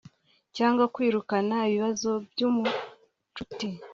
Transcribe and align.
cyangwa 0.57 0.83
kwirukana 0.93 1.55
ibibazo 1.69 2.09
mubucuti 2.53 3.67